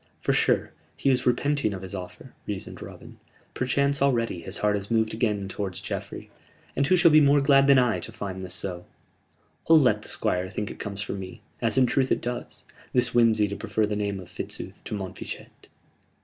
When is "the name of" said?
13.85-14.27